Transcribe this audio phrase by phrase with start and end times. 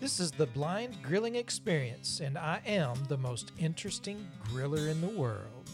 [0.00, 5.08] This is the Blind Grilling Experience, and I am the most interesting griller in the
[5.08, 5.68] world.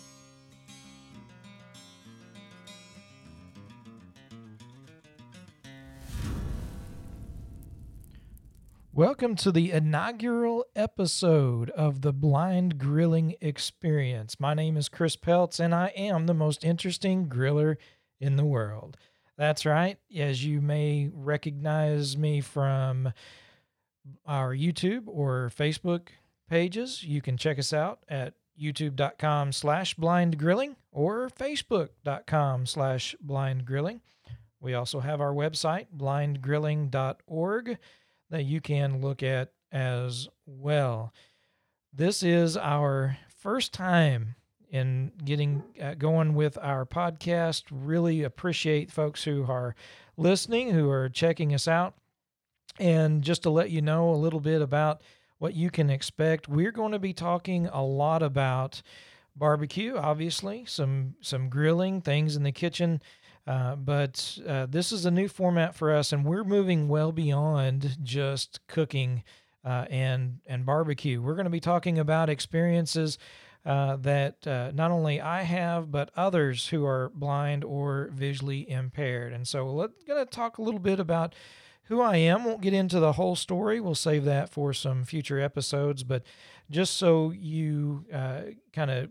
[8.92, 14.40] Welcome to the inaugural episode of the Blind Grilling Experience.
[14.40, 17.76] My name is Chris Peltz, and I am the most interesting griller
[18.18, 18.96] in the world.
[19.38, 23.12] That's right, as you may recognize me from
[24.26, 26.08] our YouTube or Facebook
[26.48, 27.02] pages.
[27.02, 34.00] You can check us out at youtube.com slash blind grilling or facebook.com slash blind grilling.
[34.60, 37.78] We also have our website, blindgrilling.org
[38.30, 41.12] that you can look at as well.
[41.92, 44.34] This is our first time
[44.70, 47.64] in getting uh, going with our podcast.
[47.70, 49.74] Really appreciate folks who are
[50.16, 51.94] listening, who are checking us out.
[52.78, 55.02] And just to let you know a little bit about
[55.38, 58.82] what you can expect, we're going to be talking a lot about
[59.34, 63.00] barbecue, obviously, some some grilling, things in the kitchen
[63.46, 67.96] uh, but uh, this is a new format for us, and we're moving well beyond
[68.02, 69.22] just cooking
[69.64, 71.22] uh, and and barbecue.
[71.22, 73.18] We're going to be talking about experiences
[73.64, 79.32] uh, that uh, not only I have, but others who are blind or visually impaired.
[79.32, 81.34] And so we're going to talk a little bit about
[81.88, 82.44] who I am.
[82.44, 83.80] Won't get into the whole story.
[83.80, 86.02] We'll save that for some future episodes.
[86.02, 86.22] But
[86.70, 88.04] just so you
[88.72, 89.10] kind of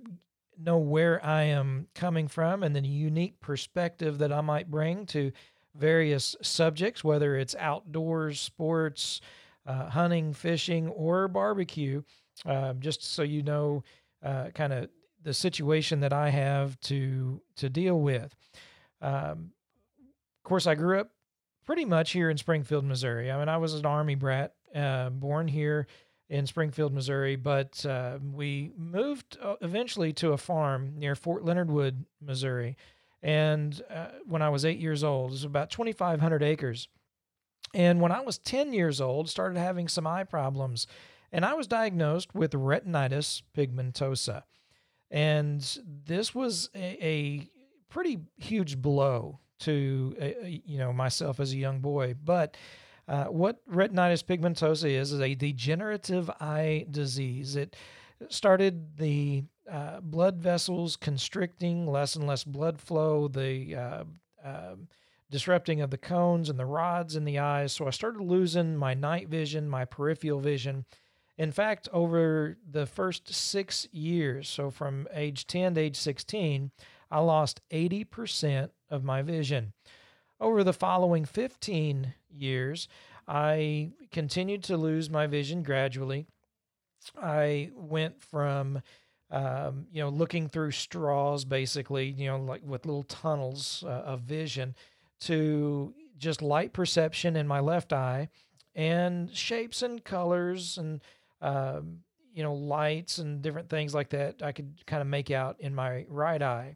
[0.57, 5.31] know where I am coming from and the unique perspective that I might bring to
[5.75, 9.21] various subjects, whether it's outdoors, sports,
[9.65, 12.03] uh, hunting, fishing, or barbecue,
[12.45, 13.83] uh, just so you know
[14.23, 14.89] uh, kind of
[15.23, 18.35] the situation that I have to to deal with.
[19.01, 19.51] Um,
[20.43, 21.09] of course, I grew up
[21.65, 23.31] pretty much here in Springfield, Missouri.
[23.31, 25.87] I mean, I was an Army brat, uh, born here
[26.29, 31.69] in Springfield, Missouri, but uh, we moved uh, eventually to a farm near Fort Leonard
[31.69, 32.77] Wood, Missouri.
[33.21, 36.87] And uh, when I was eight years old, it was about 2,500 acres.
[37.73, 40.87] And when I was 10 years old, started having some eye problems.
[41.31, 44.43] And I was diagnosed with retinitis pigmentosa.
[45.11, 45.61] And
[46.05, 47.49] this was a, a
[47.89, 52.15] pretty huge blow to, uh, you know, myself as a young boy.
[52.23, 52.57] But
[53.07, 57.55] uh, what retinitis pigmentosa is is a degenerative eye disease.
[57.55, 57.75] It
[58.29, 64.03] started the uh, blood vessels constricting, less and less blood flow, the uh,
[64.43, 64.87] um,
[65.29, 67.73] disrupting of the cones and the rods in the eyes.
[67.73, 70.85] So I started losing my night vision, my peripheral vision.
[71.37, 76.71] In fact, over the first six years, so from age 10 to age 16,
[77.11, 79.73] I lost 80% of my vision.
[80.39, 82.87] Over the following 15 years,
[83.27, 86.27] I continued to lose my vision gradually.
[87.21, 88.81] I went from,
[89.31, 94.21] um, you know, looking through straws, basically, you know, like with little tunnels uh, of
[94.21, 94.75] vision,
[95.21, 98.29] to just light perception in my left eye
[98.75, 101.01] and shapes and colors and,
[101.41, 101.99] um,
[102.33, 105.73] you know, lights and different things like that I could kind of make out in
[105.73, 106.75] my right eye.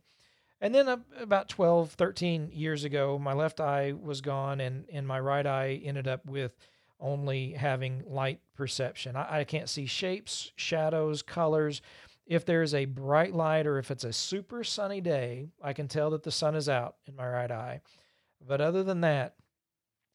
[0.61, 5.19] And then about 12, 13 years ago, my left eye was gone, and, and my
[5.19, 6.57] right eye ended up with
[6.99, 9.15] only having light perception.
[9.15, 11.81] I, I can't see shapes, shadows, colors.
[12.27, 16.09] If there's a bright light or if it's a super sunny day, I can tell
[16.11, 17.81] that the sun is out in my right eye.
[18.45, 19.35] But other than that,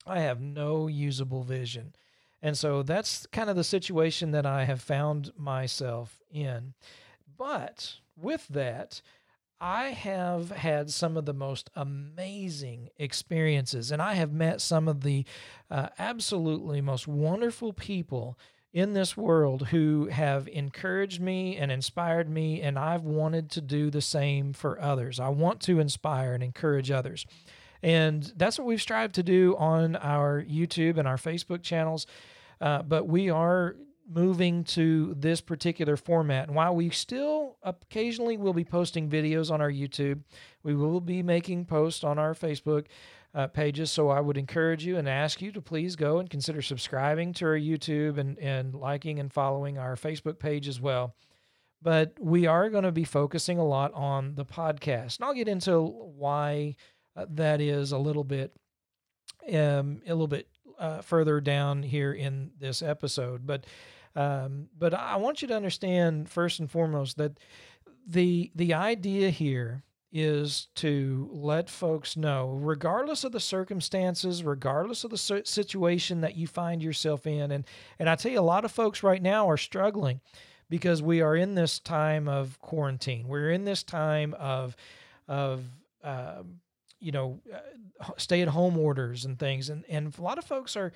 [0.07, 1.95] I have no usable vision.
[2.43, 6.75] And so that's kind of the situation that I have found myself in.
[7.39, 9.01] But with that,
[9.61, 15.03] I have had some of the most amazing experiences, and I have met some of
[15.03, 15.25] the
[15.71, 18.39] uh, absolutely most wonderful people
[18.73, 23.89] in this world who have encouraged me and inspired me, and I've wanted to do
[23.89, 25.21] the same for others.
[25.21, 27.25] I want to inspire and encourage others.
[27.85, 32.07] And that's what we've strived to do on our YouTube and our Facebook channels.
[32.61, 33.77] Uh, but we are
[34.09, 36.49] moving to this particular format.
[36.49, 40.23] And while we still occasionally will be posting videos on our YouTube,
[40.63, 42.87] we will be making posts on our Facebook
[43.35, 43.91] uh, pages.
[43.91, 47.47] So I would encourage you and ask you to please go and consider subscribing to
[47.47, 51.15] our YouTube and, and liking and following our Facebook page as well.
[51.83, 55.19] But we are going to be focusing a lot on the podcast.
[55.19, 56.77] And I'll get into why
[57.17, 58.53] uh, that is a little bit
[59.53, 60.49] um, a little bit
[60.79, 63.47] uh, further down here in this episode.
[63.47, 63.67] But
[64.17, 67.39] um, but I want you to understand first and foremost that
[68.07, 69.83] the the idea here
[70.17, 76.47] is to let folks know, regardless of the circumstances, regardless of the situation that you
[76.47, 77.51] find yourself in.
[77.51, 77.65] And,
[77.99, 80.21] and I tell you, a lot of folks right now are struggling
[80.71, 83.27] because we are in this time of quarantine.
[83.27, 84.77] We're in this time of,
[85.27, 85.65] of,
[86.05, 86.45] uh,
[87.05, 89.69] you know, uh, stay at home orders and things.
[89.69, 90.91] And, and a lot of folks are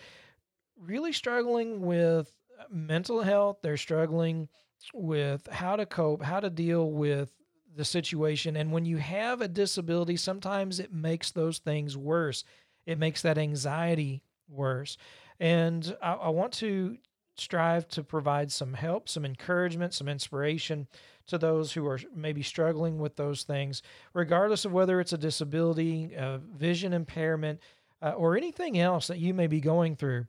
[0.80, 2.32] really struggling with
[2.70, 3.58] mental health.
[3.62, 4.48] They're struggling
[4.94, 7.30] with how to cope, how to deal with
[7.76, 8.56] the situation.
[8.56, 12.42] And when you have a disability, sometimes it makes those things worse.
[12.86, 14.96] It makes that anxiety worse.
[15.38, 16.96] And I, I want to
[17.40, 20.86] strive to provide some help, some encouragement, some inspiration
[21.26, 23.82] to those who are maybe struggling with those things,
[24.14, 27.60] regardless of whether it's a disability, a vision impairment,
[28.02, 30.26] uh, or anything else that you may be going through.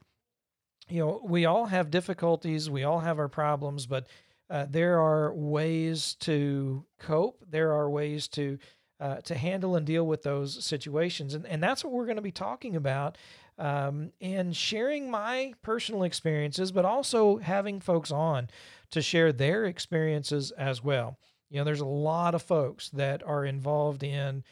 [0.88, 4.08] You know, we all have difficulties, we all have our problems, but
[4.50, 7.44] uh, there are ways to cope.
[7.48, 8.58] There are ways to
[8.98, 12.22] uh, to handle and deal with those situations, and and that's what we're going to
[12.22, 13.16] be talking about,
[13.60, 18.48] um, and sharing my personal experiences, but also having folks on
[18.90, 21.18] to share their experiences as well.
[21.50, 24.44] You know, there's a lot of folks that are involved in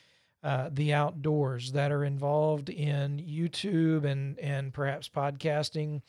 [0.44, 6.02] uh, the outdoors, that are involved in YouTube and and perhaps podcasting.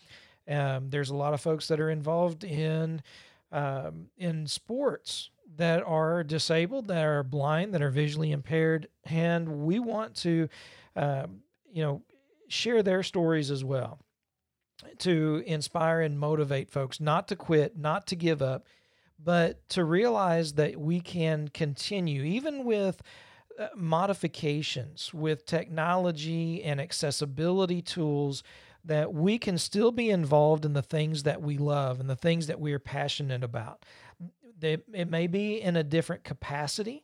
[0.48, 3.02] Um, there's a lot of folks that are involved in
[3.52, 9.80] um, in sports that are disabled, that are blind, that are visually impaired, and we
[9.80, 10.48] want to,
[10.96, 11.40] um,
[11.72, 12.02] you know,
[12.50, 14.00] share their stories as well
[15.00, 18.66] to inspire and motivate folks not to quit, not to give up,
[19.22, 23.02] but to realize that we can continue even with
[23.60, 28.42] uh, modifications with technology and accessibility tools
[28.86, 32.48] that we can still be involved in the things that we love and the things
[32.48, 33.86] that we are passionate about.
[34.62, 37.04] it may be in a different capacity.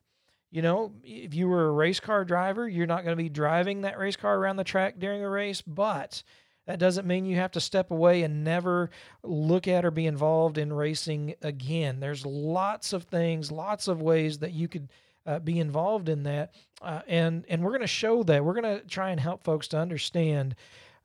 [0.52, 3.82] You know, if you were a race car driver, you're not going to be driving
[3.82, 6.24] that race car around the track during a race, but
[6.66, 8.90] that doesn't mean you have to step away and never
[9.24, 12.00] look at or be involved in racing again.
[12.00, 14.90] There's lots of things, lots of ways that you could
[15.26, 18.46] uh, be involved in that, uh, and and we're going to show that.
[18.46, 20.56] We're going to try and help folks to understand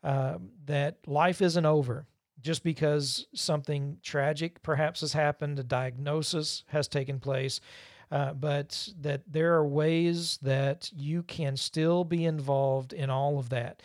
[0.05, 2.07] uh, that life isn't over
[2.41, 7.61] just because something tragic perhaps has happened, a diagnosis has taken place,
[8.11, 13.51] uh, but that there are ways that you can still be involved in all of
[13.51, 13.83] that.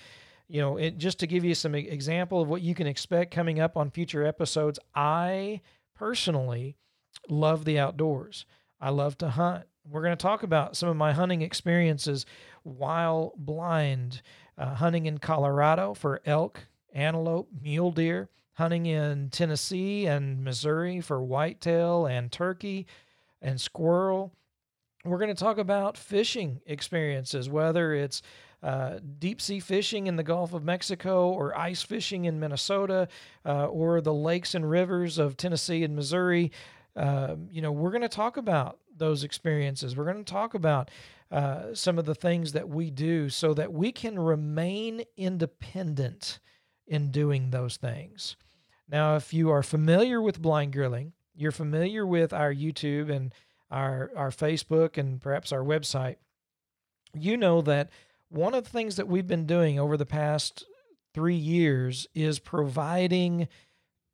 [0.47, 3.59] You know, it, just to give you some example of what you can expect coming
[3.59, 5.61] up on future episodes, I
[5.95, 6.75] personally
[7.29, 8.45] love the outdoors.
[8.79, 9.65] I love to hunt.
[9.89, 12.25] We're going to talk about some of my hunting experiences
[12.63, 14.21] while blind
[14.57, 21.21] uh, hunting in Colorado for elk, antelope, mule deer, hunting in Tennessee and Missouri for
[21.23, 22.87] whitetail and turkey
[23.45, 24.33] and squirrel.
[25.05, 28.23] We're going to talk about fishing experiences, whether it's
[28.63, 33.07] uh, deep sea fishing in the Gulf of Mexico or ice fishing in Minnesota
[33.45, 36.51] uh, or the lakes and rivers of Tennessee and Missouri.
[36.95, 39.95] Uh, you know, we're going to talk about those experiences.
[39.95, 40.89] We're going to talk about
[41.31, 46.39] uh, some of the things that we do so that we can remain independent
[46.87, 48.37] in doing those things.
[48.89, 53.33] Now, if you are familiar with blind grilling, you're familiar with our YouTube and
[53.71, 56.15] our, our Facebook and perhaps our website,
[57.13, 57.89] you know that
[58.29, 60.65] one of the things that we've been doing over the past
[61.13, 63.47] three years is providing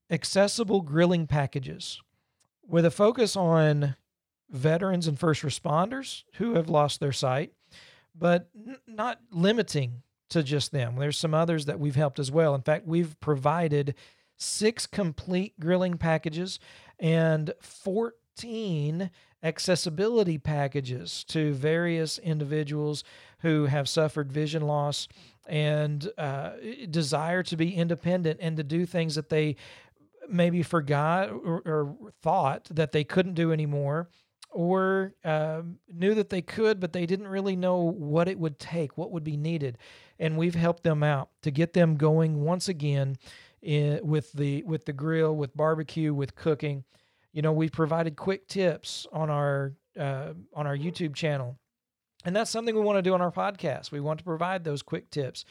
[0.10, 2.02] accessible grilling packages
[2.68, 3.96] with a focus on
[4.50, 7.54] veterans and first responders who have lost their sight,
[8.14, 10.96] but n- not limiting to just them.
[10.98, 12.54] There's some others that we've helped as well.
[12.54, 13.96] In fact, we've provided
[14.38, 16.60] six complete grilling packages
[17.02, 19.10] and 14
[19.44, 23.04] accessibility packages to various individuals
[23.40, 25.08] who have suffered vision loss
[25.48, 26.52] and uh,
[26.90, 29.56] desire to be independent and to do things that they
[30.30, 34.08] maybe forgot or, or thought that they couldn't do anymore
[34.52, 38.98] or uh, knew that they could, but they didn't really know what it would take,
[38.98, 39.78] what would be needed,
[40.20, 43.18] and we've helped them out to get them going once again
[43.62, 46.84] in, with the with the grill, with barbecue, with cooking.
[47.34, 51.58] You know, we've provided quick tips on our uh, on our YouTube channel,
[52.26, 53.92] and that's something we want to do on our podcast.
[53.92, 55.46] We want to provide those quick tips.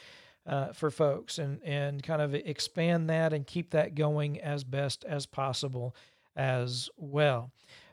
[0.47, 5.05] Uh, for folks and and kind of expand that and keep that going as best
[5.05, 5.95] as possible
[6.35, 7.53] as well.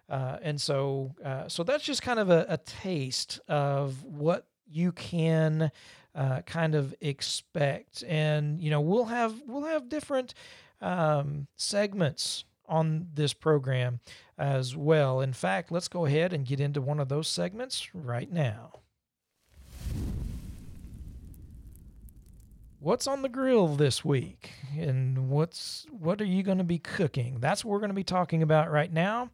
[0.10, 4.92] Uh, and so, uh, so that's just kind of a, a taste of what you
[4.92, 5.72] can
[6.18, 8.04] uh, kind of expect.
[8.08, 10.34] And you know, we'll have we'll have different
[10.82, 14.00] um, segments on this program
[14.38, 15.22] as well.
[15.22, 18.82] In fact, let's go ahead and get into one of those segments right now.
[22.80, 27.38] What's on the grill this week and what's what are you going to be cooking?
[27.40, 29.30] That's what we're going to be talking about right now.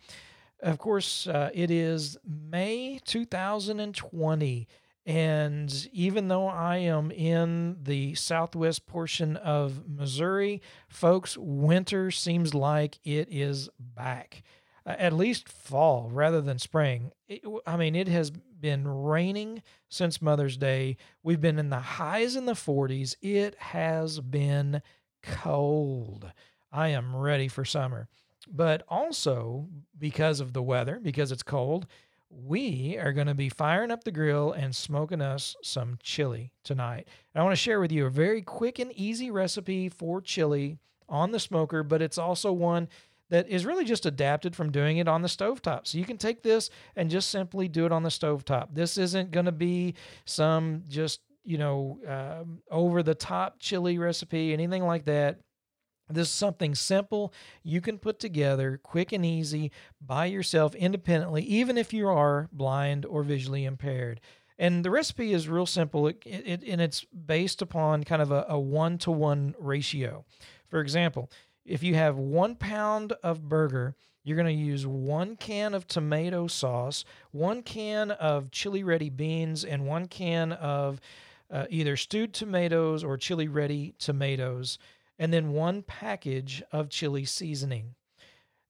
[0.61, 4.67] Of course, uh, it is May 2020
[5.05, 12.99] and even though I am in the southwest portion of Missouri, folks, winter seems like
[13.03, 14.43] it is back.
[14.85, 17.11] Uh, at least fall rather than spring.
[17.27, 20.97] It, I mean, it has been raining since Mother's Day.
[21.21, 23.15] We've been in the highs in the 40s.
[23.21, 24.81] It has been
[25.21, 26.31] cold.
[26.71, 28.07] I am ready for summer.
[28.49, 29.67] But also,
[29.97, 31.87] because of the weather, because it's cold,
[32.35, 37.07] we are going to be firing up the grill and smoking us some chili tonight.
[37.33, 40.77] And I want to share with you a very quick and easy recipe for chili
[41.07, 42.87] on the smoker, but it's also one
[43.29, 45.87] that is really just adapted from doing it on the stovetop.
[45.87, 48.67] So you can take this and just simply do it on the stovetop.
[48.73, 54.53] This isn't going to be some just, you know, um, over the top chili recipe,
[54.53, 55.39] anything like that.
[56.09, 57.33] This is something simple
[57.63, 63.05] you can put together quick and easy by yourself independently, even if you are blind
[63.05, 64.19] or visually impaired.
[64.59, 68.59] And the recipe is real simple, it, it, and it's based upon kind of a
[68.59, 70.25] one to one ratio.
[70.67, 71.31] For example,
[71.65, 76.47] if you have one pound of burger, you're going to use one can of tomato
[76.47, 81.01] sauce, one can of chili ready beans, and one can of
[81.51, 84.77] uh, either stewed tomatoes or chili ready tomatoes
[85.17, 87.95] and then one package of chili seasoning.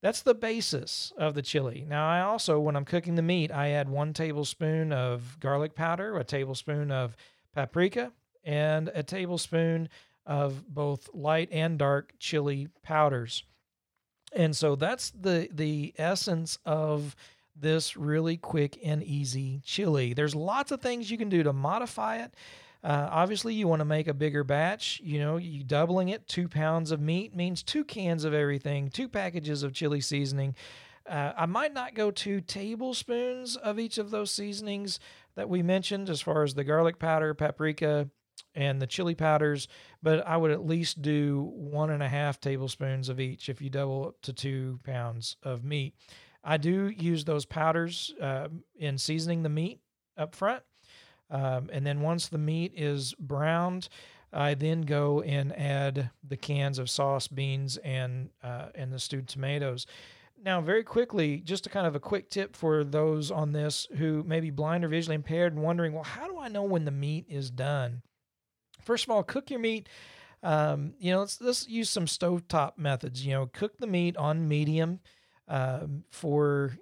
[0.01, 1.85] That's the basis of the chili.
[1.87, 6.17] Now, I also, when I'm cooking the meat, I add one tablespoon of garlic powder,
[6.17, 7.15] a tablespoon of
[7.53, 8.11] paprika,
[8.43, 9.87] and a tablespoon
[10.25, 13.43] of both light and dark chili powders.
[14.33, 17.15] And so that's the the essence of
[17.55, 20.13] this really quick and easy chili.
[20.13, 22.33] There's lots of things you can do to modify it.
[22.83, 24.99] Uh, obviously, you want to make a bigger batch.
[25.03, 29.07] You know, you doubling it, two pounds of meat means two cans of everything, two
[29.07, 30.55] packages of chili seasoning.
[31.07, 34.99] Uh, I might not go two tablespoons of each of those seasonings
[35.35, 38.09] that we mentioned, as far as the garlic powder, paprika,
[38.55, 39.67] and the chili powders,
[40.01, 43.69] but I would at least do one and a half tablespoons of each if you
[43.69, 45.95] double up to two pounds of meat.
[46.43, 49.79] I do use those powders uh, in seasoning the meat
[50.17, 50.63] up front.
[51.29, 53.89] Um, and then once the meat is browned,
[54.31, 59.27] I then go and add the cans of sauce, beans, and uh, and the stewed
[59.27, 59.85] tomatoes.
[60.43, 64.23] Now, very quickly, just a kind of a quick tip for those on this who
[64.23, 66.91] may be blind or visually impaired and wondering, well, how do I know when the
[66.91, 68.01] meat is done?
[68.81, 69.87] First of all, cook your meat.
[70.41, 73.25] Um, you know, let's let's use some stovetop methods.
[73.25, 74.99] You know, cook the meat on medium
[75.47, 76.77] um, for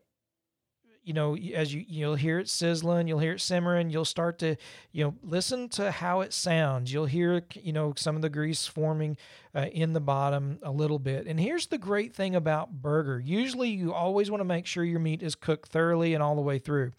[1.03, 4.55] you know, as you you'll hear it sizzling, you'll hear it simmering, you'll start to,
[4.91, 6.93] you know, listen to how it sounds.
[6.93, 9.17] You'll hear, you know, some of the grease forming
[9.55, 11.25] uh, in the bottom a little bit.
[11.27, 13.19] And here's the great thing about burger.
[13.19, 16.41] Usually, you always want to make sure your meat is cooked thoroughly and all the
[16.41, 16.91] way through.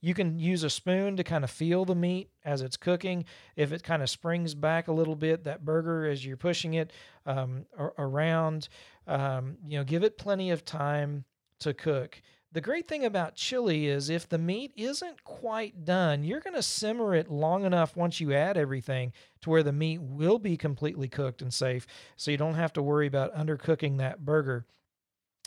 [0.00, 3.24] You can use a spoon to kind of feel the meat as it's cooking.
[3.56, 6.92] If it kind of springs back a little bit, that burger as you're pushing it
[7.24, 7.64] um,
[7.96, 8.68] around,
[9.06, 11.24] um, you know, give it plenty of time
[11.60, 12.20] to cook.
[12.54, 16.62] The great thing about chili is if the meat isn't quite done, you're going to
[16.62, 21.08] simmer it long enough once you add everything to where the meat will be completely
[21.08, 21.84] cooked and safe.
[22.14, 24.66] So you don't have to worry about undercooking that burger.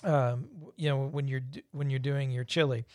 [0.04, 2.86] Um, you know when you're when you're doing your chili.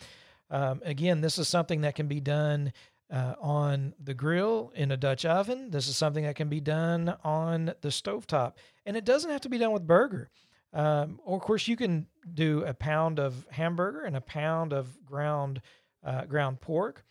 [0.51, 2.71] Um, again, this is something that can be done
[3.11, 5.71] uh, on the grill in a Dutch oven.
[5.71, 8.53] This is something that can be done on the stovetop,
[8.85, 10.29] and it doesn't have to be done with burger.
[10.73, 15.03] Um, or of course, you can do a pound of hamburger and a pound of
[15.05, 15.61] ground
[16.03, 17.05] uh, ground pork,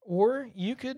[0.00, 0.96] or you could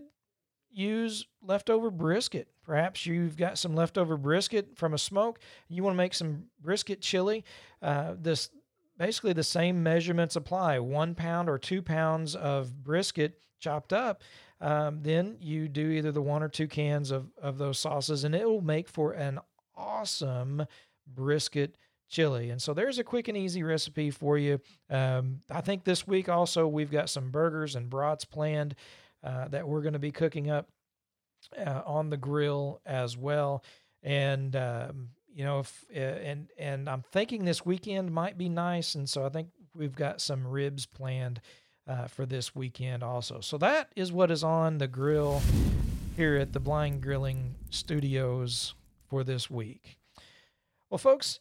[0.71, 2.49] use leftover brisket.
[2.64, 5.38] Perhaps you've got some leftover brisket from a smoke.
[5.68, 7.44] You want to make some brisket chili.
[7.83, 8.50] Uh, this
[8.99, 10.78] basically the same measurements apply.
[10.78, 14.23] One pound or two pounds of brisket chopped up.
[14.61, 18.35] Um, then you do either the one or two cans of, of those sauces, and
[18.35, 19.40] it will make for an
[19.76, 20.64] awesome
[21.06, 21.76] brisket
[22.09, 22.51] chili.
[22.51, 24.61] And so there's a quick and easy recipe for you.
[24.91, 28.75] Um, I think this week also we've got some burgers and brats planned
[29.23, 30.69] uh, that we're going to be cooking up
[31.57, 33.65] uh, on the grill as well.
[34.03, 38.95] And um, you know, if uh, and and I'm thinking this weekend might be nice,
[38.95, 41.41] and so I think we've got some ribs planned
[41.89, 43.41] uh, for this weekend also.
[43.41, 45.43] So that is what is on the grill
[46.17, 48.75] here at the Blind Grilling Studios
[49.09, 49.97] for this week.
[50.89, 51.41] Well, folks,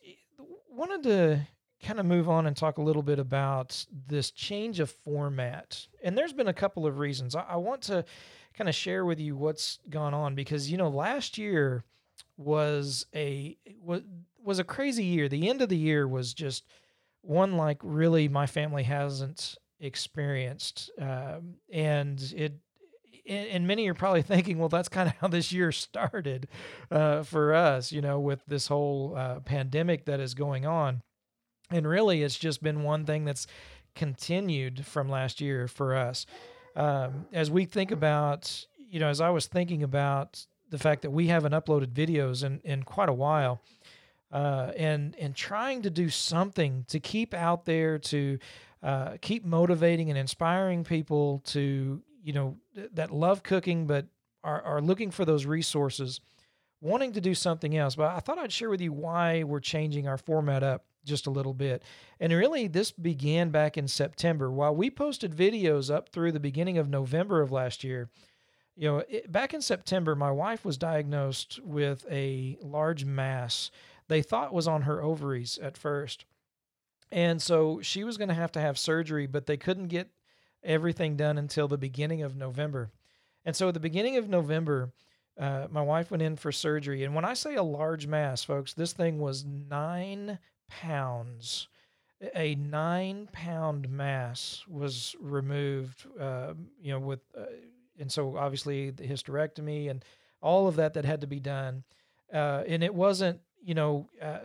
[0.74, 1.48] wanted to
[1.84, 5.88] kind of move on and talk a little bit about this change of format.
[6.04, 7.36] And there's been a couple of reasons.
[7.36, 8.06] I, I want to
[8.54, 11.84] kind of share with you what's gone on because you know last year
[12.38, 14.02] was a was
[14.44, 15.28] was a crazy year.
[15.28, 16.66] The end of the year was just
[17.22, 22.54] one like really my family hasn't experienced, um, and it.
[23.28, 26.48] And many are probably thinking, well, that's kind of how this year started
[26.92, 31.02] uh, for us, you know, with this whole uh, pandemic that is going on.
[31.72, 33.48] And really, it's just been one thing that's
[33.96, 36.26] continued from last year for us.
[36.76, 41.12] Um, as we think about, you know, as I was thinking about the fact that
[41.12, 43.62] we haven't uploaded videos in, in quite a while,
[44.32, 48.40] uh, and and trying to do something to keep out there to
[48.82, 52.58] uh, keep motivating and inspiring people to you know
[52.94, 54.08] that love cooking but
[54.44, 56.22] are, are looking for those resources
[56.82, 57.96] wanting to do something else.
[57.96, 61.32] But i thought i'd share with you why we're changing our format up just a
[61.32, 61.84] little bit.
[62.20, 64.50] And really this began back in september.
[64.52, 68.10] While we posted videos up through the beginning of november of last year
[68.76, 73.70] you know it, back in september my wife was diagnosed with a large mass
[74.08, 76.26] they thought was on her ovaries at first.
[77.12, 80.10] And so she was going to have to have surgery, but they couldn't get
[80.64, 82.92] everything done until the beginning of November.
[83.46, 84.92] And so at the beginning of November,
[85.40, 87.04] uh, my wife went in for surgery.
[87.04, 90.40] And when I say a large mass, folks, this thing was nine
[90.70, 91.68] pounds.
[92.36, 97.46] A nine pound mass was removed, uh, you know, with, uh,
[98.00, 100.06] and so obviously the hysterectomy and
[100.42, 101.84] all of that that had to be done.
[102.34, 104.40] Uh, and it wasn't you know, uh,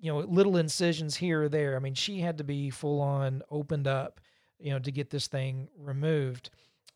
[0.00, 1.76] you know, little incisions here or there.
[1.76, 4.20] I mean, she had to be full on opened up,
[4.58, 6.50] you know, to get this thing removed,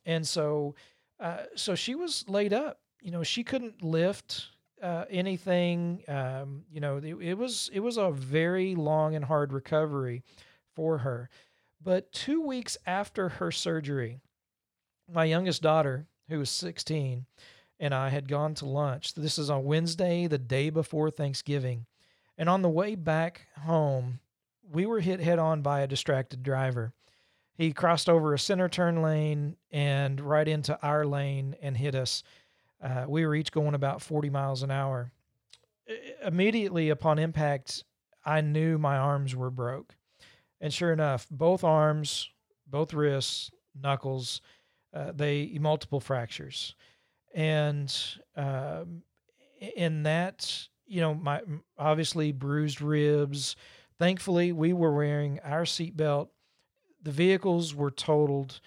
[0.05, 0.75] and so,
[1.21, 2.81] uh, so she was laid up.
[3.01, 4.49] You know, she couldn't lift
[4.83, 6.03] uh, anything.
[6.09, 10.23] Um, you know, it, it was it was a very long and hard recovery
[10.75, 11.31] for her.
[11.83, 14.21] But two weeks after her surgery,
[15.13, 17.27] my youngest daughter, who was 16,
[17.81, 19.15] and I had gone to lunch.
[19.15, 21.87] This is on Wednesday, the day before Thanksgiving.
[22.39, 24.21] And on the way back home,
[24.71, 26.93] we were hit head on by a distracted driver.
[27.55, 32.23] He crossed over a center turn lane and right into our lane and hit us.
[32.83, 35.13] Uh, we were each going about 40 miles an hour.
[36.25, 37.85] Immediately upon impact,
[38.25, 39.95] I knew my arms were broke.
[40.61, 42.29] And sure enough, both arms,
[42.67, 44.41] both wrists, knuckles,
[44.95, 46.75] uh, they multiple fractures
[47.35, 47.95] and
[48.37, 49.03] um,
[49.77, 51.41] in that, you know, my
[51.79, 53.57] obviously bruised ribs.
[53.99, 56.29] Thankfully, we were wearing our seatbelt.
[57.03, 58.61] The vehicles were totaled.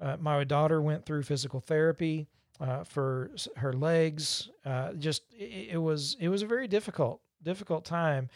[0.00, 2.28] Uh, my daughter went through physical therapy
[2.60, 4.50] uh, for her legs.
[4.64, 8.28] Uh, just it, it, was it was a very difficult difficult time.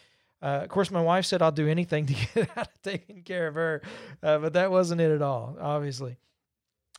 [0.43, 3.47] Uh, of course, my wife said I'll do anything to get out of taking care
[3.47, 3.83] of her,
[4.23, 5.57] uh, but that wasn't it at all.
[5.61, 6.17] Obviously,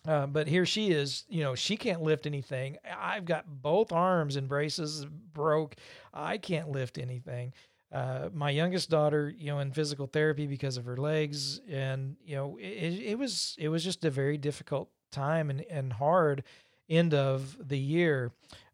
[0.08, 2.78] uh, but here she is, you know, she can't lift anything.
[2.98, 5.76] I've got both arms and braces broke.
[6.14, 7.54] I can't lift anything.
[7.94, 12.36] Uh, my youngest daughter, you know, in physical therapy because of her legs, and you
[12.36, 16.44] know, it, it was it was just a very difficult time and and hard
[16.90, 18.32] end of the year.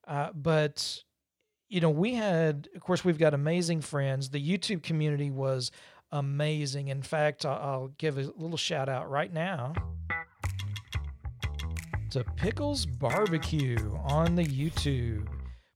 [0.08, 1.04] Uh, but
[1.68, 4.30] you know, we had, of course, we've got amazing friends.
[4.30, 5.70] The YouTube community was
[6.12, 6.88] amazing.
[6.88, 9.74] In fact, I'll, I'll give a little shout out right now
[12.12, 15.28] to Pickles Barbecue on the YouTube.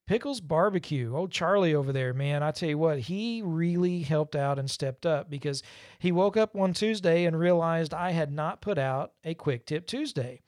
[0.05, 1.15] Pickles Barbecue.
[1.15, 2.43] Oh, Charlie over there, man.
[2.43, 5.63] I tell you what, he really helped out and stepped up because
[5.99, 9.87] he woke up one Tuesday and realized I had not put out a Quick Tip
[9.87, 10.41] Tuesday.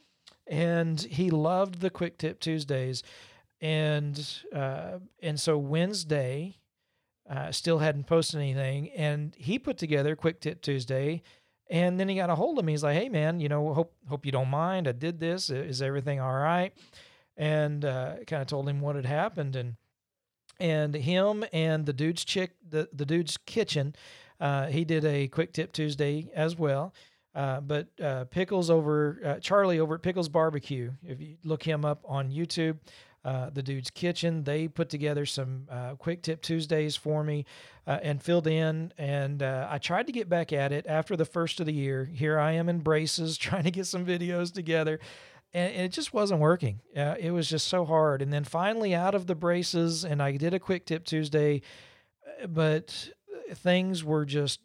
[0.48, 3.02] And he loved the Quick Tip Tuesdays.
[3.62, 6.58] And uh, and so Wednesday,
[7.30, 8.90] uh, still hadn't posted anything.
[8.90, 11.24] And he put together Quick Tip Tuesday
[11.70, 12.74] and then he got a hold of me.
[12.74, 14.88] He's like, "Hey, man, you know, hope hope you don't mind.
[14.88, 15.50] I did this.
[15.50, 16.74] Is everything all right?"
[17.38, 19.76] And uh, kind of told him what had happened, and
[20.60, 23.96] and him and the dude's chick, the the dude's kitchen.
[24.40, 26.94] Uh, he did a quick tip Tuesday as well.
[27.34, 30.92] Uh, but uh, Pickles over uh, Charlie over at Pickles Barbecue.
[31.04, 32.78] If you look him up on YouTube,
[33.26, 34.44] uh, the dude's kitchen.
[34.44, 35.68] They put together some
[35.98, 37.46] quick tip Tuesdays for me
[37.86, 38.94] and filled in.
[38.98, 42.06] And I tried to get back at it after the first of the year.
[42.06, 45.00] Here I am in braces trying to get some videos together.
[45.56, 46.82] And it just wasn't working.
[46.96, 48.22] Uh, it was just so hard.
[48.22, 51.62] And then finally, out of the braces, and I did a quick tip Tuesday,
[52.46, 53.10] but
[53.54, 54.60] things were just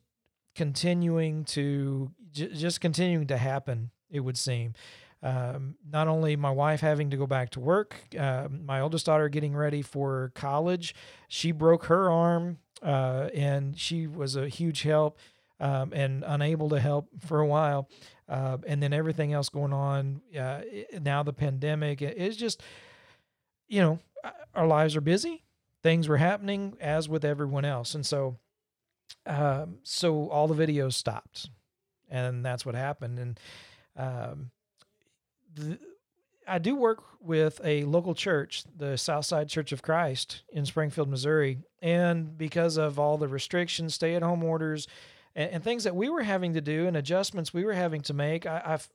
[0.57, 3.93] continuing to j- just continuing to happen.
[4.11, 4.75] It would seem
[5.23, 9.29] um, not only my wife having to go back to work, uh, my oldest daughter
[9.29, 10.95] getting ready for college.
[11.29, 15.19] She broke her arm, uh, and she was a huge help.
[15.61, 17.89] Um, and unable to help for a while.
[18.29, 20.21] Uh, and then everything else going on.
[20.39, 20.61] Uh,
[21.01, 22.63] now the pandemic is just,
[23.69, 23.99] you know,
[24.55, 25.43] our lives are busy.
[25.83, 28.37] Things were happening as with everyone else, and so,
[29.27, 31.49] um, so all the videos stopped,
[32.11, 33.19] and that's what happened.
[33.19, 33.41] And
[33.97, 34.51] um,
[35.55, 35.79] the,
[36.47, 41.59] I do work with a local church, the Southside Church of Christ in Springfield, Missouri,
[41.81, 44.87] and because of all the restrictions, stay-at-home orders,
[45.35, 48.15] and, and, things that we were having to do and adjustments we were having to
[48.15, 48.89] make, I, I've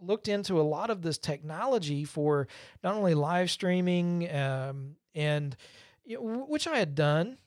[0.00, 2.48] looked into a lot of this technology for
[2.82, 5.56] not only live streaming um, and
[6.04, 7.38] you know, which I had done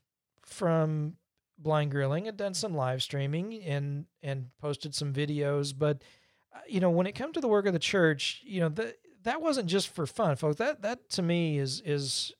[0.46, 1.18] from
[1.58, 6.02] blind grilling, had done some live streaming and and posted some videos, but
[6.56, 8.96] uh, you know when it comes to the work of the church, you know the
[9.28, 10.56] that wasn't just for fun, folks.
[10.56, 12.32] That that to me is is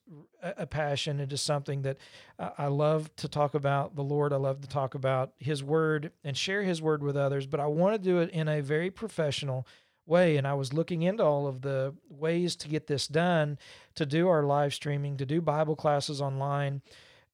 [0.42, 1.20] a passion.
[1.20, 1.98] It is something that
[2.38, 4.32] I love to talk about the Lord.
[4.32, 7.46] I love to talk about His Word and share His Word with others.
[7.46, 9.66] But I want to do it in a very professional
[10.06, 10.38] way.
[10.38, 13.58] And I was looking into all of the ways to get this done,
[13.96, 16.80] to do our live streaming, to do Bible classes online.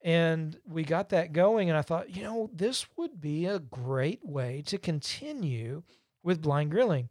[0.01, 1.69] And we got that going.
[1.69, 5.83] And I thought, you know, this would be a great way to continue
[6.23, 7.09] with blind grilling.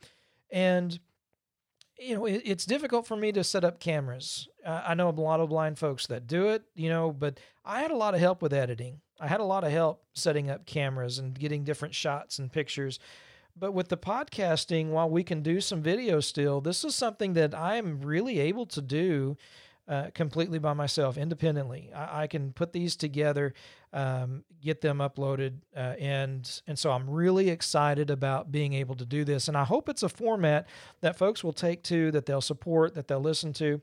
[0.51, 1.01] And
[1.99, 4.49] you know, it, it's difficult for me to set up cameras.
[4.65, 7.81] Uh, I know a lot of blind folks that do it, you know, but I
[7.81, 9.01] had a lot of help with editing.
[9.21, 12.99] I had a lot of help setting up cameras and getting different shots and pictures.
[13.57, 17.55] But with the podcasting, while we can do some video still, this is something that
[17.55, 19.37] I'm really able to do
[19.87, 21.90] uh, completely by myself, independently.
[21.94, 23.53] I, I can put these together,
[23.92, 29.05] um, get them uploaded, uh, and and so I'm really excited about being able to
[29.05, 29.49] do this.
[29.49, 30.66] And I hope it's a format
[31.01, 33.81] that folks will take to, that they'll support, that they'll listen to.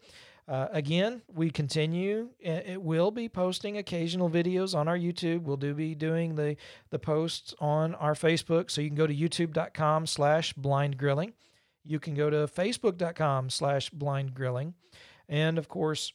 [0.47, 2.29] Uh, again, we continue.
[2.39, 5.43] It will be posting occasional videos on our YouTube.
[5.43, 6.57] We'll do be doing the
[6.89, 8.71] the posts on our Facebook.
[8.71, 11.33] So you can go to youtube.com slash blind grilling.
[11.85, 14.73] You can go to facebook.com slash blind grilling.
[15.31, 16.13] And of course,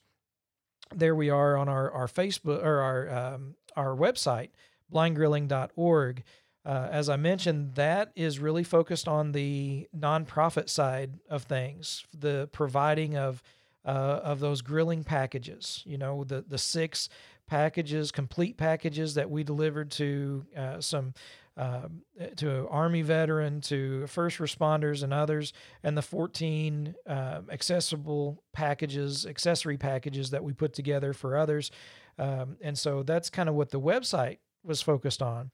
[0.94, 4.50] there we are on our, our Facebook or our, um, our website,
[4.92, 6.22] blindgrilling.org.
[6.64, 12.48] Uh, as I mentioned, that is really focused on the nonprofit side of things, the
[12.52, 13.42] providing of
[13.84, 15.82] uh, of those grilling packages.
[15.86, 17.08] You know, the the six
[17.46, 21.14] packages, complete packages that we delivered to uh, some
[21.56, 22.02] um,
[22.36, 29.76] to Army veteran, to first responders and others, and the 14 uh, accessible packages, accessory
[29.76, 31.70] packages that we put together for others.
[32.18, 35.50] Um, and so that's kind of what the website was focused on.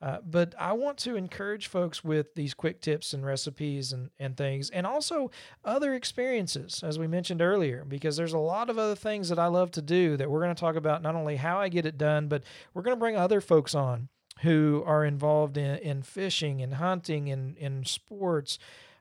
[0.00, 4.36] Uh, but I want to encourage folks with these quick tips and recipes and, and
[4.36, 5.30] things, and also
[5.64, 9.46] other experiences, as we mentioned earlier, because there's a lot of other things that I
[9.46, 11.98] love to do that we're going to talk about not only how I get it
[11.98, 14.08] done, but we're going to bring other folks on
[14.42, 18.58] who are involved in, in fishing and hunting and in sports,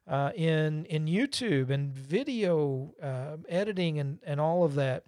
[0.07, 5.03] uh, in in YouTube and video uh, editing and, and all of that,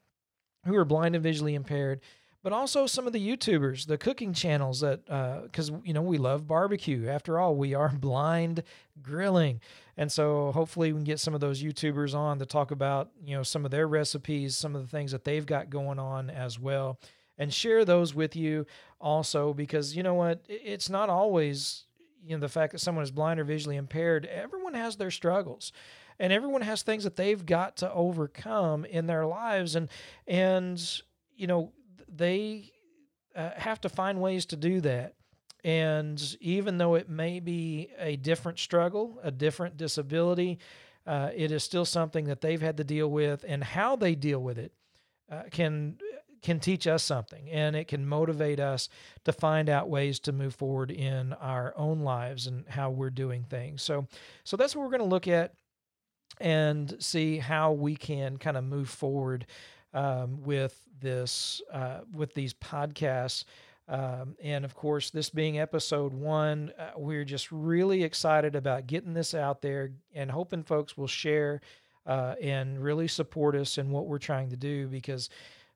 [0.66, 2.02] who are blind and visually impaired,
[2.44, 6.18] but also some of the YouTubers, the cooking channels that because uh, you know we
[6.18, 7.08] love barbecue.
[7.08, 8.64] After all, we are blind
[9.02, 9.62] grilling,
[9.98, 13.36] and so hopefully we can get some of those YouTubers on to talk about you
[13.36, 16.60] know some of their recipes, some of the things that they've got going on as
[16.60, 17.00] well
[17.40, 18.68] and share those with you
[19.02, 20.42] also because you know what?
[20.48, 21.86] It's not always
[22.24, 24.26] you know the fact that someone is blind or visually impaired.
[24.26, 25.72] Everyone has their struggles
[26.20, 29.90] and everyone has things that they've got to overcome in their lives and
[30.28, 31.02] and
[31.36, 31.72] you know
[32.14, 32.72] they
[33.36, 35.16] uh, have to find ways to do that.
[35.64, 40.60] And even though it may be a different struggle a different disability
[41.08, 44.40] uh, it is still something that they've had to deal with and how they deal
[44.42, 44.72] with it
[45.32, 45.98] uh, can
[46.42, 48.90] can teach us something and it can motivate us
[49.26, 53.44] to find out ways to move forward in our own lives and how we're doing
[53.50, 53.82] things.
[53.82, 54.08] So
[54.44, 55.54] so that's what we're going to look at
[56.40, 59.46] and see how we can kind of move forward
[59.94, 63.44] um, with this uh, with these podcasts.
[63.88, 69.14] Um, and of course, this being episode one, uh, we're just really excited about getting
[69.14, 71.60] this out there and hoping folks will share
[72.06, 75.30] uh, and really support us in what we're trying to do because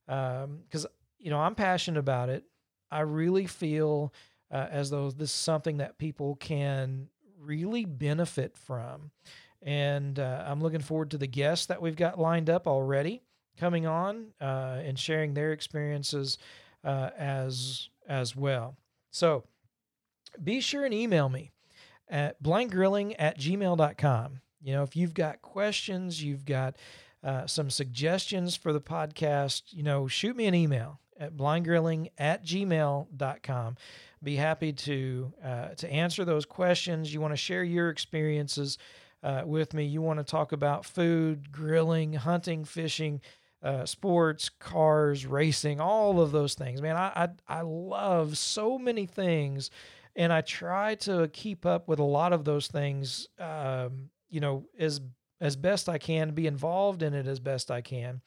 [0.05, 2.43] because um, you know I'm passionate about it.
[2.91, 4.13] I really feel
[4.51, 7.07] uh, as though this is something that people can
[7.39, 9.11] really benefit from,
[9.61, 13.21] and uh, I'm looking forward to the guests that we've got lined up already
[13.57, 16.37] coming on uh, and sharing their experiences
[16.83, 18.75] uh, as as well.
[19.11, 19.43] So
[20.41, 21.51] be sure and email me
[22.09, 24.41] at blindgrilling at gmail.com.
[24.61, 26.77] You know, if you've got questions, you've got
[27.23, 32.45] uh, some suggestions for the podcast, you know, shoot me an email at blindgrilling at
[32.45, 33.77] gmail.com.
[34.21, 37.13] Be happy to uh, to answer those questions.
[37.13, 38.77] You want to share your experiences
[39.21, 39.85] uh, with me.
[39.85, 43.21] You want to talk about food, grilling, hunting, fishing,
[43.61, 46.81] uh, sports, cars, racing, all of those things.
[46.81, 49.71] Man, I, I I love so many things,
[50.15, 53.27] and I try to keep up with a lot of those things.
[53.39, 54.99] Um, you know, as
[55.43, 58.21] as best I can, be involved in it as best I can.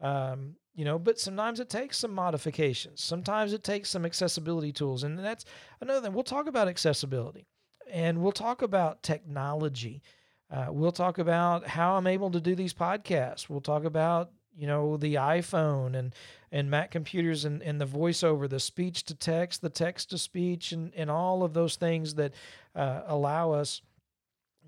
[0.00, 3.02] Um, you know, but sometimes it takes some modifications.
[3.02, 5.04] Sometimes it takes some accessibility tools.
[5.04, 5.44] And that's
[5.80, 6.12] another thing.
[6.12, 7.46] We'll talk about accessibility
[7.92, 10.02] and we'll talk about technology.
[10.50, 13.48] Uh, we'll talk about how I'm able to do these podcasts.
[13.48, 16.12] We'll talk about, you know, the iPhone and,
[16.50, 20.72] and Mac computers and, and the voiceover, the speech to text, the text to speech,
[20.72, 22.34] and, and all of those things that
[22.74, 23.80] uh, allow us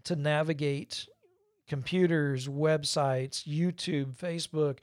[0.05, 1.09] to navigate
[1.71, 4.79] computers, websites, YouTube, Facebook,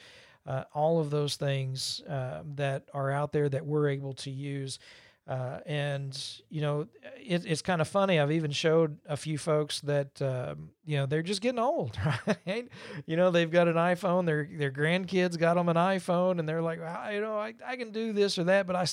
[0.47, 4.80] uh, all of those things uh, that are out there that we're able to use.
[5.28, 6.17] Uh, and
[6.50, 6.88] you know,
[7.21, 8.17] it, it's kind of funny.
[8.17, 12.00] I've even showed a few folks that um, you know they're just getting old,
[12.47, 12.69] right?
[13.06, 14.26] you know, they've got an iPhone.
[14.26, 17.76] Their their grandkids got them an iPhone, and they're like, well, you know, I, I
[17.76, 18.86] can do this or that, but I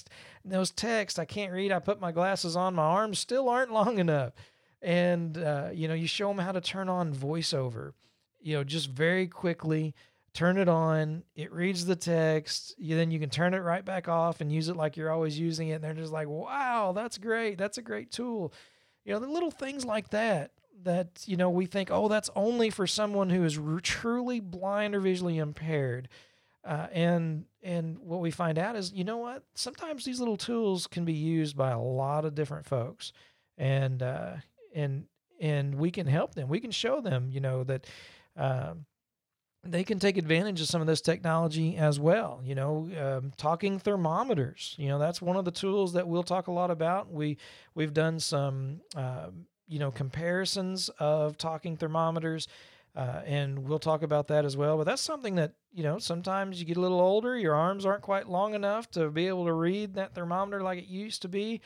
[0.44, 1.70] those texts I can't read.
[1.70, 4.32] I put my glasses on, my arms still aren't long enough.
[4.84, 7.92] And uh, you know, you show them how to turn on VoiceOver,
[8.40, 9.94] you know, just very quickly
[10.34, 14.08] turn it on, it reads the text, you, then you can turn it right back
[14.08, 15.74] off and use it like you're always using it.
[15.74, 17.56] And they're just like, wow, that's great.
[17.56, 18.52] That's a great tool.
[19.04, 20.50] You know, the little things like that,
[20.82, 25.00] that, you know, we think, oh, that's only for someone who is truly blind or
[25.00, 26.08] visually impaired.
[26.64, 29.44] Uh, and and what we find out is, you know what?
[29.54, 33.12] Sometimes these little tools can be used by a lot of different folks,
[33.58, 34.36] and uh,
[34.74, 35.04] and
[35.40, 36.48] and we can help them.
[36.48, 37.86] We can show them, you know, that
[38.36, 38.86] um,
[39.62, 42.40] they can take advantage of some of this technology as well.
[42.44, 44.74] You know, um, talking thermometers.
[44.78, 47.10] You know, that's one of the tools that we'll talk a lot about.
[47.10, 47.38] We
[47.74, 49.28] we've done some uh,
[49.66, 52.48] you know comparisons of talking thermometers.
[52.96, 54.76] Uh, and we'll talk about that as well.
[54.76, 58.02] But that's something that, you know, sometimes you get a little older, your arms aren't
[58.02, 61.60] quite long enough to be able to read that thermometer like it used to be.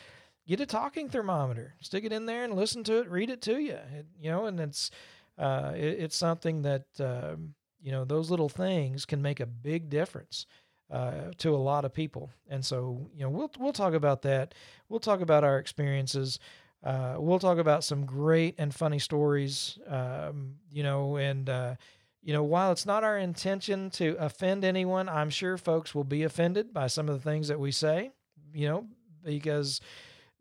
[0.48, 3.60] Get a talking thermometer, stick it in there and listen to it, read it to
[3.60, 3.74] you.
[3.74, 4.90] It, you know, and it's,
[5.38, 9.88] uh, it, it's something that, um, you know those little things can make a big
[9.88, 10.46] difference
[10.90, 12.30] uh, to a lot of people.
[12.48, 14.54] And so you know we'll we'll talk about that.
[14.88, 16.38] We'll talk about our experiences.
[16.82, 21.74] Uh, we'll talk about some great and funny stories um, you know and uh,
[22.22, 26.22] you know while it's not our intention to offend anyone i'm sure folks will be
[26.22, 28.12] offended by some of the things that we say
[28.54, 28.86] you know
[29.24, 29.80] because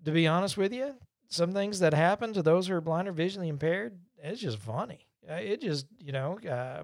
[0.06, 0.96] to be honest with you
[1.30, 5.08] some things that happen to those who are blind or visually impaired it's just funny
[5.30, 6.84] uh, it just you know uh,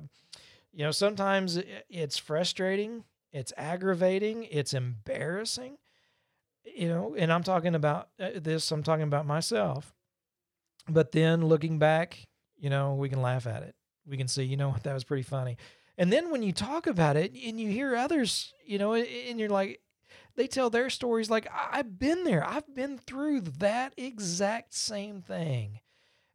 [0.74, 5.78] you know, sometimes it's frustrating, it's aggravating, it's embarrassing.
[6.66, 9.94] You know, and I'm talking about uh, this, I'm talking about myself.
[10.90, 13.76] But then looking back, you know, we can laugh at it.
[14.08, 15.58] We can see, you know what, that was pretty funny.
[15.98, 19.50] And then when you talk about it and you hear others, you know, and you're
[19.50, 19.80] like,
[20.36, 22.44] they tell their stories like, I've been there.
[22.48, 25.80] I've been through that exact same thing.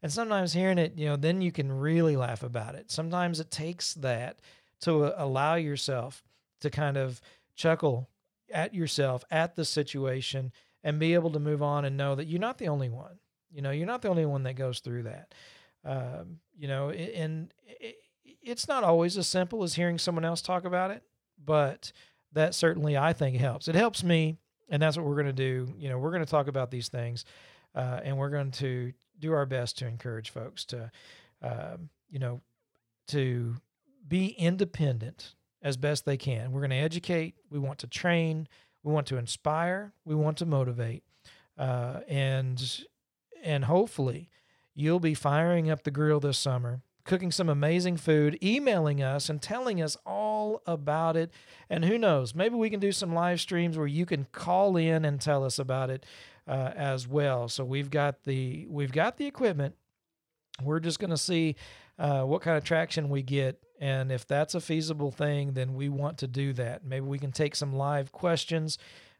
[0.02, 2.90] And sometimes hearing it, you know, then you can really laugh about it.
[2.90, 4.38] Sometimes it takes that
[4.82, 6.22] to uh, allow yourself
[6.60, 7.20] to kind of
[7.56, 8.08] chuckle
[8.52, 10.52] at yourself, at the situation,
[10.84, 13.18] and be able to move on and know that you're not the only one.
[13.50, 15.34] You know, you're not the only one that goes through that.
[15.84, 17.52] Um, you know, and
[18.42, 21.02] it's not always as simple as hearing someone else talk about it,
[21.44, 21.92] but
[22.32, 23.68] that certainly I think helps.
[23.68, 24.36] It helps me,
[24.68, 25.72] and that's what we're going to do.
[25.78, 27.24] You know, we're going to talk about these things,
[27.74, 30.90] uh, and we're going to do our best to encourage folks to,
[31.42, 32.40] um, you know,
[33.08, 33.56] to
[34.06, 36.52] be independent as best they can.
[36.52, 37.34] We're going to educate.
[37.50, 38.48] We want to train.
[38.82, 39.92] We want to inspire.
[40.04, 41.02] We want to motivate,
[41.58, 42.84] uh, and
[43.42, 44.30] and hopefully
[44.74, 49.40] you'll be firing up the grill this summer cooking some amazing food, emailing us and
[49.40, 51.32] telling us all about it.
[51.70, 55.06] And who knows, maybe we can do some live streams where you can call in
[55.06, 56.04] and tell us about it
[56.46, 57.48] uh, as well.
[57.48, 59.74] So we've got the we've got the equipment.
[60.62, 61.56] We're just going to see
[61.98, 65.88] uh, what kind of traction we get, and if that's a feasible thing, then we
[65.88, 66.84] want to do that.
[66.84, 68.76] Maybe we can take some live questions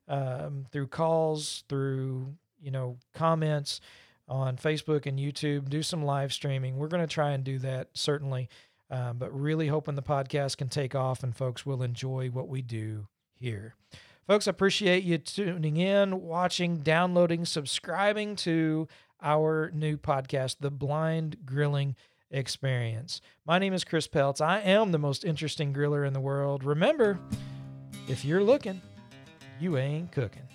[0.09, 3.81] um, through calls, through you know comments
[4.29, 5.69] on Facebook and YouTube.
[5.69, 6.77] Do some live streaming.
[6.77, 8.49] We're going to try and do that certainly.
[8.91, 12.63] Um, but really hoping the podcast can take off and folks will enjoy what we
[12.63, 13.75] do here.
[14.27, 18.89] Folks, I appreciate you tuning in, watching, downloading, subscribing to
[19.23, 21.97] our new podcast, The Blind Grilling
[22.31, 23.21] Experience.
[23.47, 24.41] My name is Chris Peltz.
[24.41, 26.63] I am the most interesting griller in the world.
[26.63, 27.19] Remember,
[28.07, 28.81] if you're looking,
[29.61, 30.49] you ain't cooking.